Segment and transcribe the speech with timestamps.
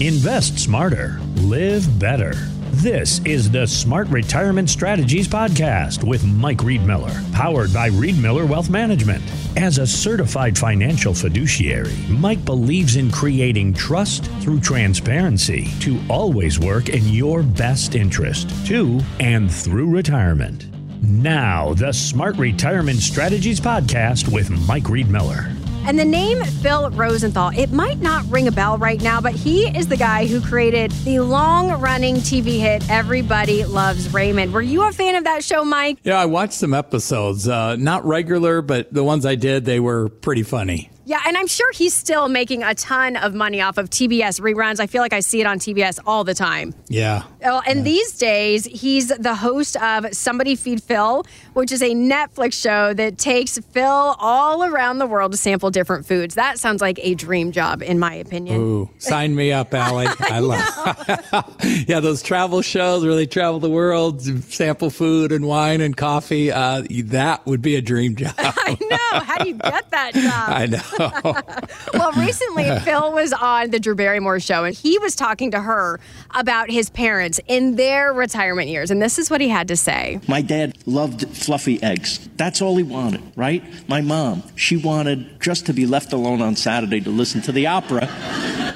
[0.00, 2.32] Invest smarter, live better.
[2.70, 9.24] This is the Smart Retirement Strategies Podcast with Mike Riedmiller, powered by Riedmiller Wealth Management.
[9.56, 16.90] As a certified financial fiduciary, Mike believes in creating trust through transparency to always work
[16.90, 20.68] in your best interest, to and through retirement.
[21.02, 25.67] Now, the Smart Retirement Strategies Podcast with Mike Riedmiller.
[25.88, 29.74] And the name Phil Rosenthal, it might not ring a bell right now, but he
[29.74, 34.52] is the guy who created the long running TV hit Everybody Loves Raymond.
[34.52, 35.96] Were you a fan of that show, Mike?
[36.02, 37.48] Yeah, I watched some episodes.
[37.48, 40.90] Uh, not regular, but the ones I did, they were pretty funny.
[41.08, 44.78] Yeah, and I'm sure he's still making a ton of money off of TBS reruns.
[44.78, 46.74] I feel like I see it on TBS all the time.
[46.88, 47.22] Yeah.
[47.40, 47.84] Well, and yeah.
[47.84, 53.16] these days, he's the host of Somebody Feed Phil, which is a Netflix show that
[53.16, 56.34] takes Phil all around the world to sample different foods.
[56.34, 58.60] That sounds like a dream job, in my opinion.
[58.60, 60.08] Ooh, sign me up, Allie.
[60.20, 61.56] I, love.
[61.88, 64.20] yeah, those travel shows where they travel the world,
[64.52, 66.52] sample food and wine and coffee.
[66.52, 68.34] Uh, that would be a dream job.
[68.38, 69.20] I know.
[69.20, 70.24] How do you get that job?
[70.48, 70.97] I know.
[70.98, 76.00] Well, recently Phil was on the Drew Barrymore show and he was talking to her
[76.34, 78.90] about his parents in their retirement years.
[78.90, 80.20] And this is what he had to say.
[80.28, 82.28] My dad loved fluffy eggs.
[82.36, 83.62] That's all he wanted, right?
[83.88, 87.66] My mom, she wanted just to be left alone on Saturday to listen to the
[87.66, 88.06] opera.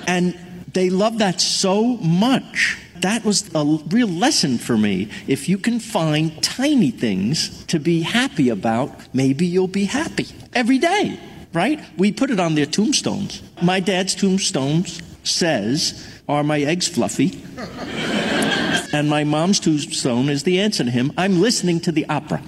[0.07, 0.39] And
[0.73, 5.11] they loved that so much that was a real lesson for me.
[5.27, 10.79] If you can find tiny things to be happy about, maybe you'll be happy every
[10.79, 11.19] day
[11.53, 11.81] right?
[11.97, 13.43] We put it on their tombstones.
[13.63, 14.85] My dad's tombstone
[15.25, 17.43] says, Are my eggs fluffy?
[18.93, 22.43] and my mom's tombstone is the answer to him I'm listening to the opera.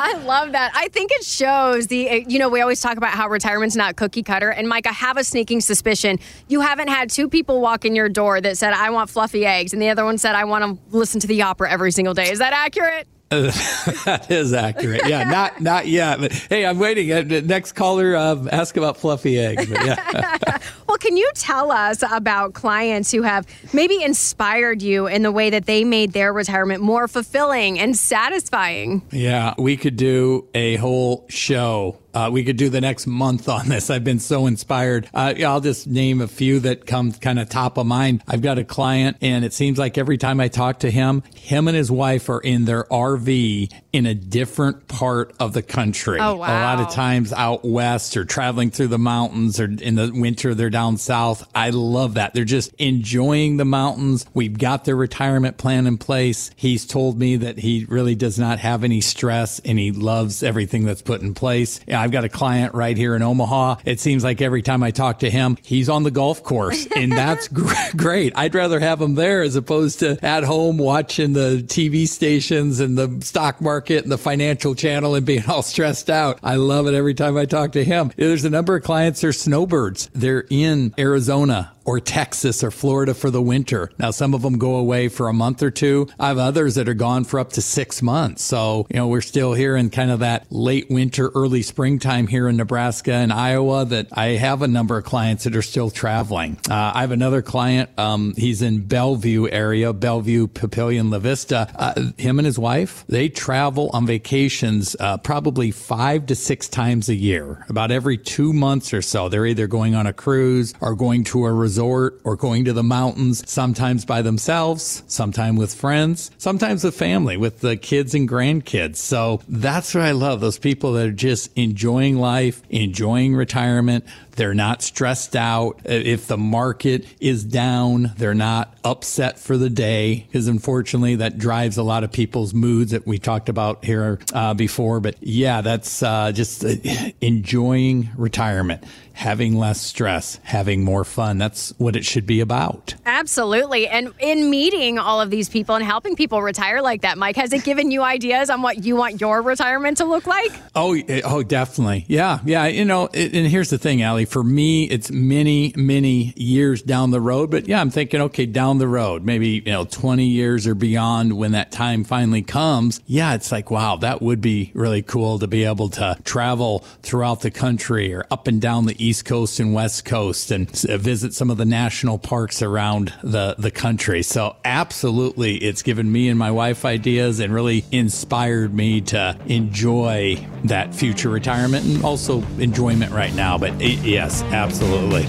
[0.00, 0.70] I love that.
[0.74, 3.96] I think it shows the, eh, you know, we always talk about how retirement's not
[3.96, 4.50] cookie cutter.
[4.50, 8.08] And Mike, I have a sneaking suspicion you haven't had two people walk in your
[8.08, 10.96] door that said, I want fluffy eggs, and the other one said, I want to
[10.96, 12.30] listen to the opera every single day.
[12.30, 13.08] Is that accurate?
[13.30, 15.02] that is accurate.
[15.06, 16.18] Yeah, not not yet.
[16.18, 17.12] But hey, I'm waiting.
[17.12, 19.68] Uh, next caller, um, ask about fluffy eggs.
[19.68, 20.58] yeah.
[20.88, 25.50] well, can you tell us about clients who have maybe inspired you in the way
[25.50, 29.02] that they made their retirement more fulfilling and satisfying?
[29.10, 33.68] Yeah, we could do a whole show uh, we could do the next month on
[33.68, 33.90] this.
[33.90, 35.08] I've been so inspired.
[35.12, 38.22] Uh, I'll just name a few that come kind of top of mind.
[38.26, 41.68] I've got a client, and it seems like every time I talk to him, him
[41.68, 46.20] and his wife are in their RV in a different part of the country.
[46.20, 46.46] Oh, wow.
[46.46, 50.54] A lot of times out west or traveling through the mountains, or in the winter,
[50.54, 51.48] they're down south.
[51.54, 52.34] I love that.
[52.34, 54.26] They're just enjoying the mountains.
[54.34, 56.50] We've got their retirement plan in place.
[56.54, 60.84] He's told me that he really does not have any stress and he loves everything
[60.84, 61.80] that's put in place.
[61.88, 63.76] I've got a client right here in Omaha.
[63.86, 67.10] It seems like every time I talk to him, he's on the golf course, and
[67.10, 67.48] that's
[67.96, 68.34] great.
[68.36, 72.98] I'd rather have him there as opposed to at home watching the TV stations and
[72.98, 76.38] the stock market and the financial channel and being all stressed out.
[76.42, 78.12] I love it every time I talk to him.
[78.16, 80.10] There's a number of clients, they're snowbirds.
[80.14, 83.90] They're in Arizona or Texas or Florida for the winter.
[83.98, 86.06] Now, some of them go away for a month or two.
[86.20, 88.42] I have others that are gone for up to six months.
[88.42, 92.46] So, you know, we're still here in kind of that late winter, early springtime here
[92.46, 96.58] in Nebraska and Iowa that I have a number of clients that are still traveling.
[96.68, 97.88] Uh, I have another client.
[97.98, 101.72] Um, he's in Bellevue area, Bellevue, Papillion, La Vista.
[101.74, 107.08] Uh, him and his wife, they travel on vacations uh, probably five to six times
[107.08, 107.64] a year.
[107.70, 111.46] About every two months or so, they're either going on a cruise or going to
[111.46, 116.82] a resort resort or going to the mountains, sometimes by themselves, sometimes with friends, sometimes
[116.82, 118.96] with family, with the kids and grandkids.
[118.96, 120.40] So that's what I love.
[120.40, 124.04] Those people that are just enjoying life, enjoying retirement.
[124.34, 125.80] They're not stressed out.
[125.84, 131.76] If the market is down, they're not upset for the day because unfortunately that drives
[131.76, 135.00] a lot of people's moods that we talked about here uh, before.
[135.00, 136.74] But yeah, that's uh, just uh,
[137.20, 138.84] enjoying retirement
[139.18, 141.38] having less stress, having more fun.
[141.38, 142.94] That's what it should be about.
[143.04, 143.88] Absolutely.
[143.88, 147.52] And in meeting all of these people and helping people retire like that, Mike, has
[147.52, 150.52] it given you ideas on what you want your retirement to look like?
[150.76, 152.04] Oh, eh, oh, definitely.
[152.06, 152.38] Yeah.
[152.46, 152.66] Yeah.
[152.66, 157.20] You know, and here's the thing, Allie, for me, it's many, many years down the
[157.20, 160.76] road, but yeah, I'm thinking, okay, down the road, maybe, you know, 20 years or
[160.76, 163.00] beyond when that time finally comes.
[163.06, 163.34] Yeah.
[163.34, 167.50] It's like, wow, that would be really cool to be able to travel throughout the
[167.50, 171.48] country or up and down the East Coast and West Coast and uh, visit some
[171.48, 174.22] of the national parks around the, the country.
[174.22, 180.46] So absolutely, it's given me and my wife ideas and really inspired me to enjoy
[180.64, 183.56] that future retirement and also enjoyment right now.
[183.56, 185.24] But yes, absolutely.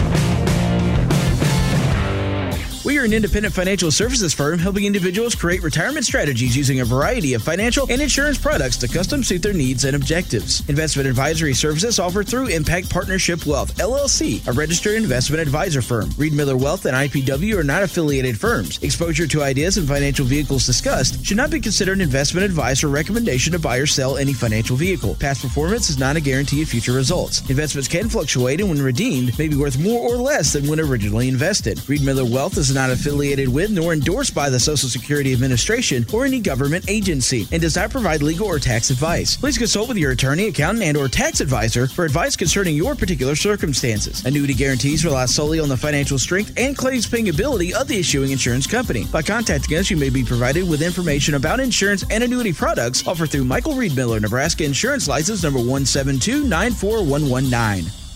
[3.00, 7.42] Are an independent financial services firm helping individuals create retirement strategies using a variety of
[7.42, 10.68] financial and insurance products to custom suit their needs and objectives.
[10.68, 16.10] Investment advisory services offered through Impact Partnership Wealth, LLC, a registered investment advisor firm.
[16.10, 18.84] Riedmiller Wealth and IPW are not affiliated firms.
[18.84, 23.54] Exposure to ideas and financial vehicles discussed should not be considered investment advice or recommendation
[23.54, 25.16] to buy or sell any financial vehicle.
[25.16, 27.50] Past performance is not a guarantee of future results.
[27.50, 31.30] Investments can fluctuate and when redeemed may be worth more or less than when originally
[31.30, 31.78] invested.
[31.88, 36.40] Riedmiller Wealth is not affiliated with nor endorsed by the Social Security Administration or any
[36.40, 39.38] government agency and does not provide legal or tax advice.
[39.38, 43.36] Please consult with your attorney, accountant, and or tax advisor for advice concerning your particular
[43.36, 44.26] circumstances.
[44.26, 48.32] Annuity guarantees rely solely on the financial strength and claims paying ability of the issuing
[48.32, 49.06] insurance company.
[49.06, 53.32] By contacting us, you may be provided with information about insurance and annuity products offered
[53.32, 58.09] through Michael Riedmiller, Nebraska Insurance License number 17294119.